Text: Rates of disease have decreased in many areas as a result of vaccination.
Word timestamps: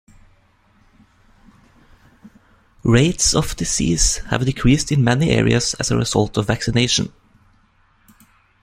Rates 2.83 3.35
of 3.35 3.55
disease 3.55 4.17
have 4.31 4.43
decreased 4.47 4.91
in 4.91 5.03
many 5.03 5.29
areas 5.29 5.75
as 5.75 5.91
a 5.91 5.95
result 5.95 6.37
of 6.39 6.47
vaccination. 6.47 7.13